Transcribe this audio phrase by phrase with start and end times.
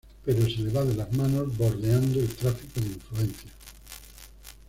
[0.25, 3.53] Pero se le va de las manos, bordeando el tráfico de influencias.